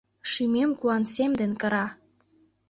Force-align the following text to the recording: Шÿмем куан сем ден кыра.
Шÿмем 0.31 0.71
куан 0.79 1.03
сем 1.13 1.31
ден 1.39 1.51
кыра. 1.61 1.85